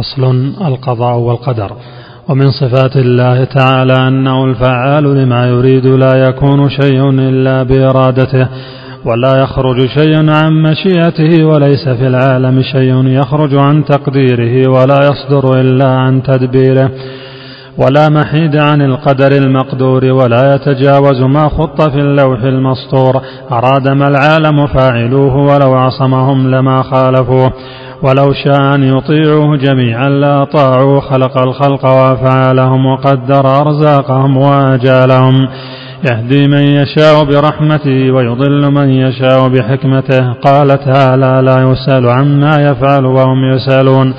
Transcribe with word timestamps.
فصل 0.00 0.24
القضاء 0.66 1.18
والقدر. 1.18 1.72
ومن 2.28 2.50
صفات 2.50 2.96
الله 2.96 3.44
تعالى 3.44 4.08
أنه 4.08 4.44
الفعال 4.44 5.04
لما 5.04 5.46
يريد 5.46 5.86
لا 5.86 6.28
يكون 6.28 6.68
شيء 6.68 7.10
إلا 7.10 7.62
بإرادته 7.62 8.48
ولا 9.04 9.42
يخرج 9.42 9.86
شيء 9.86 10.30
عن 10.30 10.62
مشيئته 10.62 11.44
وليس 11.44 11.88
في 11.88 12.06
العالم 12.06 12.62
شيء 12.62 13.06
يخرج 13.06 13.54
عن 13.54 13.84
تقديره 13.84 14.70
ولا 14.70 14.98
يصدر 15.10 15.60
إلا 15.60 15.90
عن 15.90 16.22
تدبيره. 16.22 16.90
ولا 17.78 18.08
محيد 18.08 18.56
عن 18.56 18.82
القدر 18.82 19.32
المقدور 19.32 20.04
ولا 20.04 20.54
يتجاوز 20.54 21.20
ما 21.22 21.48
خط 21.48 21.82
في 21.82 22.00
اللوح 22.00 22.42
المسطور. 22.42 23.22
أراد 23.52 23.88
ما 23.88 24.08
العالم 24.08 24.66
فاعلوه 24.66 25.36
ولو 25.36 25.74
عصمهم 25.74 26.50
لما 26.50 26.82
خالفوه. 26.82 27.52
ولو 28.02 28.32
شاء 28.44 28.74
أن 28.74 28.82
يطيعوه 28.82 29.56
جميعا 29.56 30.08
لأطاعوا 30.08 31.00
خلق 31.00 31.42
الخلق 31.42 31.86
وأفعالهم 31.86 32.86
وقدر 32.86 33.60
أرزاقهم 33.60 34.36
وآجالهم. 34.36 35.48
يهدي 36.10 36.48
من 36.48 36.62
يشاء 36.62 37.24
برحمته 37.24 38.10
ويضل 38.10 38.72
من 38.72 38.88
يشاء 38.88 39.48
بحكمته. 39.48 40.32
قال 40.32 40.68
تعالى 40.68 41.42
لا 41.44 41.70
يسأل 41.70 42.08
عما 42.08 42.56
يفعل 42.70 43.06
وهم 43.06 43.44
يسألون. 43.54 44.14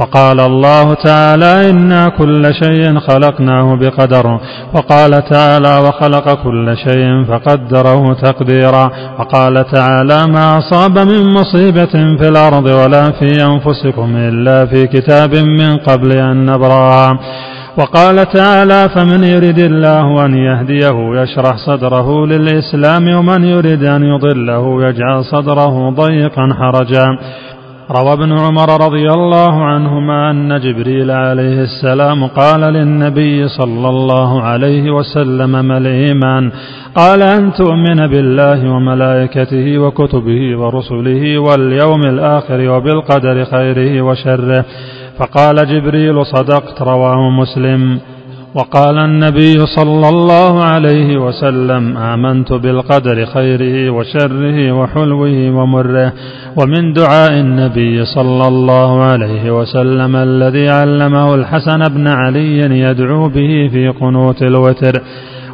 وقال 0.00 0.40
الله 0.40 0.94
تعالى 0.94 1.70
إنا 1.70 2.08
كل 2.08 2.54
شيء 2.54 2.98
خلقناه 2.98 3.76
بقدر. 3.76 4.40
وقال 4.74 5.24
تعالى 5.24 5.78
وخلق 5.78 6.42
كل 6.42 6.76
شيء 6.76 7.24
فقدره 7.24 8.14
تقديرا. 8.14 8.90
وقال 9.18 9.64
تعالى 9.72 10.26
ما 10.26 10.58
أصاب 10.58 10.98
من 10.98 11.32
مصيبة 11.32 12.16
في 12.18 12.28
الأرض 12.28 12.64
ولا 12.64 13.10
في 13.10 13.44
أنفسكم 13.44 14.16
إلا 14.16 14.66
في 14.66 14.86
كتاب 14.86 15.34
من 15.34 15.76
قبل 15.76 16.12
أن 16.12 16.46
نبرأها 16.46 17.18
وقال 17.78 18.28
تعالى 18.28 18.88
فمن 18.94 19.24
يرد 19.24 19.58
الله 19.58 20.26
أن 20.26 20.34
يهديه 20.34 21.22
يشرح 21.22 21.56
صدره 21.66 22.26
للإسلام 22.26 23.14
ومن 23.16 23.44
يرد 23.44 23.84
أن 23.84 24.02
يضله 24.02 24.88
يجعل 24.88 25.24
صدره 25.24 25.90
ضيقا 25.90 26.48
حرجا. 26.60 27.06
روى 27.90 28.12
ابن 28.12 28.32
عمر 28.32 28.84
رضي 28.86 29.10
الله 29.10 29.64
عنهما 29.64 30.30
أن 30.30 30.60
جبريل 30.60 31.10
عليه 31.10 31.60
السلام 31.60 32.26
قال 32.26 32.60
للنبي 32.60 33.48
صلى 33.48 33.88
الله 33.88 34.42
عليه 34.42 34.90
وسلم 34.90 35.50
ما 35.50 35.78
الإيمان؟ 35.78 36.52
قال 36.96 37.22
أن 37.22 37.52
تؤمن 37.52 38.06
بالله 38.06 38.70
وملائكته 38.70 39.78
وكتبه 39.78 40.58
ورسله 40.58 41.38
واليوم 41.38 42.00
الآخر 42.00 42.70
وبالقدر 42.70 43.44
خيره 43.44 44.02
وشره. 44.02 44.64
فقال 45.18 45.56
جبريل 45.56 46.26
صدقت 46.26 46.82
رواه 46.82 47.30
مسلم. 47.30 48.00
وقال 48.54 48.98
النبي 48.98 49.66
صلى 49.66 50.08
الله 50.08 50.64
عليه 50.64 51.18
وسلم 51.18 51.96
آمنت 51.96 52.52
بالقدر 52.52 53.26
خيره 53.26 53.90
وشره 53.90 54.72
وحلوه 54.72 55.50
ومره. 55.50 56.12
ومن 56.56 56.92
دعاء 56.92 57.32
النبي 57.32 58.04
صلى 58.04 58.48
الله 58.48 59.02
عليه 59.02 59.60
وسلم 59.60 60.16
الذي 60.16 60.68
علمه 60.68 61.34
الحسن 61.34 61.78
بن 61.78 62.08
علي 62.08 62.58
يدعو 62.58 63.28
به 63.28 63.68
في 63.72 63.88
قنوت 63.88 64.42
الوتر. 64.42 65.02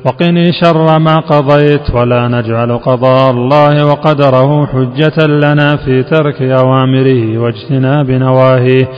وقني 0.05 0.53
شر 0.53 0.99
ما 0.99 1.17
قضيت 1.17 1.95
ولا 1.95 2.29
نجعل 2.29 2.79
قضاء 2.79 3.31
الله 3.31 3.87
وقدره 3.87 4.67
حجة 4.67 5.27
لنا 5.27 5.77
في 5.77 6.03
ترك 6.03 6.43
أوامره 6.43 7.39
واجتناب 7.39 8.11
نواهيه. 8.11 8.89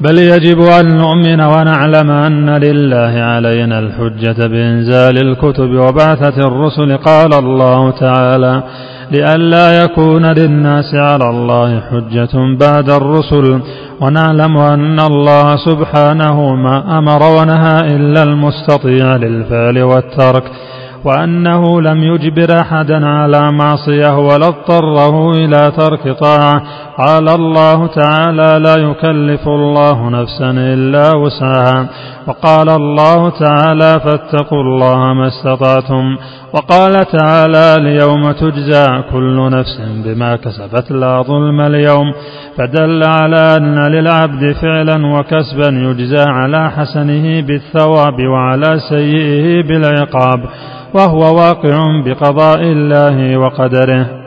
بل 0.00 0.18
يجب 0.18 0.60
أن 0.60 0.96
نؤمن 0.96 1.40
ونعلم 1.40 2.10
أن 2.10 2.50
لله 2.50 3.20
علينا 3.20 3.78
الحجة 3.78 4.46
بإنزال 4.46 5.18
الكتب 5.18 5.70
وبعثة 5.70 6.46
الرسل 6.46 6.96
قال 6.96 7.34
الله 7.34 7.90
تعالى 7.90 8.62
لئلا 9.10 9.84
يكون 9.84 10.26
للناس 10.26 10.94
على 10.94 11.30
الله 11.30 11.80
حجة 11.80 12.56
بعد 12.60 12.90
الرسل. 12.90 13.60
ونعلم 14.00 14.56
أن 14.56 15.00
الله 15.00 15.56
سبحانه 15.56 16.54
ما 16.54 16.98
أمر 16.98 17.22
ونهى 17.22 17.96
إلا 17.96 18.22
المستطيع 18.22 19.16
للفعل 19.16 19.82
والترك. 19.82 20.44
وأنه 21.04 21.80
لم 21.80 22.04
يجبر 22.04 22.60
أحدا 22.60 23.06
على 23.06 23.52
معصية 23.52 24.18
ولا 24.18 24.46
اضطره 24.46 25.32
إلى 25.32 25.72
ترك 25.78 26.18
طاعة. 26.18 26.62
قال 26.98 27.28
الله 27.28 27.86
تعالى 27.86 28.58
لا 28.64 28.76
يكلف 28.76 29.48
الله 29.48 30.10
نفسا 30.10 30.50
إلا 30.50 31.16
وسعها 31.16 31.88
وقال 32.26 32.68
الله 32.68 33.30
تعالى 33.30 34.00
فاتقوا 34.04 34.62
الله 34.62 35.14
ما 35.14 35.28
استطعتم 35.28 36.16
وقال 36.54 36.92
تعالى 36.92 37.74
اليوم 37.74 38.32
تجزى 38.32 38.86
كل 39.12 39.50
نفس 39.50 39.80
بما 40.04 40.36
كسبت 40.36 40.90
لا 40.92 41.22
ظلم 41.22 41.60
اليوم 41.60 42.12
فدل 42.56 43.02
على 43.04 43.56
أن 43.56 43.78
للعبد 43.92 44.52
فعلا 44.62 45.06
وكسبا 45.06 45.68
يجزى 45.68 46.24
على 46.28 46.70
حسنه 46.70 47.40
بالثواب 47.40 48.20
وعلى 48.32 48.78
سيئه 48.88 49.62
بالعقاب. 49.68 50.40
وهو 50.94 51.36
واقع 51.36 52.02
بقضاء 52.04 52.62
الله 52.62 53.36
وقدره. 53.38 54.19